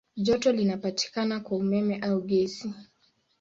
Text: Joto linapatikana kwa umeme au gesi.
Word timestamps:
Joto 0.17 0.51
linapatikana 0.51 1.39
kwa 1.39 1.57
umeme 1.57 1.99
au 1.99 2.21
gesi. 2.21 2.73